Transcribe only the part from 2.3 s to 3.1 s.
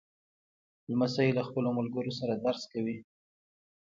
درس کوي.